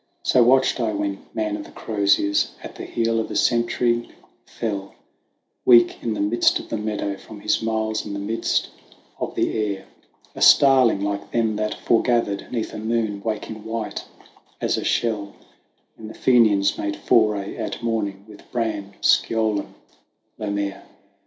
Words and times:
So 0.23 0.41
watched 0.41 0.79
I 0.79 0.93
when, 0.93 1.19
man 1.35 1.55
of 1.55 1.63
the 1.63 1.69
croziers, 1.69 2.53
at 2.63 2.73
the 2.73 2.85
heel 2.85 3.19
of 3.19 3.29
a 3.29 3.35
century 3.35 4.09
fell, 4.47 4.95
Weak, 5.63 5.95
in 6.01 6.15
the 6.15 6.19
midst 6.19 6.57
of 6.57 6.69
the 6.69 6.77
meadow, 6.77 7.17
from 7.17 7.39
his 7.41 7.61
miles 7.61 8.03
in 8.03 8.13
the 8.13 8.19
midst 8.19 8.69
of 9.19 9.35
the 9.35 9.49
air. 9.55 9.85
134 10.33 10.57
THE 10.57 10.65
WANDERINGS 10.75 11.03
OF 11.05 11.07
OISIN 11.07 11.21
A 11.21 11.21
starling 11.21 11.21
like 11.21 11.31
them 11.31 11.55
that 11.57 11.85
forgathered 11.85 12.51
'neath 12.51 12.73
a 12.73 12.79
moon 12.79 13.21
waking 13.23 13.63
white 13.63 14.03
as 14.59 14.75
a 14.75 14.83
shell, 14.83 15.35
When 15.95 16.07
the 16.07 16.15
Fenians 16.15 16.79
made 16.79 16.95
foray 16.95 17.55
at 17.57 17.83
morning 17.83 18.25
with 18.27 18.51
Bran, 18.51 18.95
Sgeolan, 19.01 19.75
Lomair. 20.39 20.81